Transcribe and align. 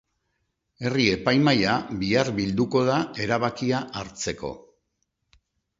Herri-epaimahaia 0.85 1.75
bihar 2.01 2.33
bilduko 2.41 2.83
da 2.89 2.97
erabakia 3.27 3.87
hartzeko. 4.03 4.53